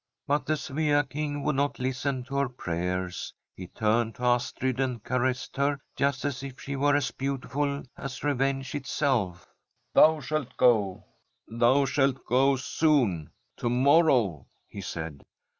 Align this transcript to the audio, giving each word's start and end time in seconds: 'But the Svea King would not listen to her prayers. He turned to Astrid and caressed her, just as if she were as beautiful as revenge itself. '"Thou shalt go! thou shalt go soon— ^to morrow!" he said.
'But 0.27 0.47
the 0.47 0.53
Svea 0.53 1.07
King 1.07 1.43
would 1.43 1.55
not 1.57 1.77
listen 1.77 2.23
to 2.23 2.37
her 2.37 2.49
prayers. 2.49 3.35
He 3.55 3.67
turned 3.67 4.15
to 4.15 4.23
Astrid 4.23 4.79
and 4.79 5.03
caressed 5.03 5.57
her, 5.57 5.77
just 5.95 6.25
as 6.25 6.41
if 6.41 6.59
she 6.59 6.75
were 6.75 6.95
as 6.95 7.11
beautiful 7.11 7.83
as 7.95 8.23
revenge 8.23 8.73
itself. 8.73 9.53
'"Thou 9.93 10.19
shalt 10.19 10.57
go! 10.57 11.03
thou 11.47 11.85
shalt 11.85 12.25
go 12.25 12.55
soon— 12.55 13.29
^to 13.59 13.69
morrow!" 13.69 14.47
he 14.67 14.81
said. 14.81 15.21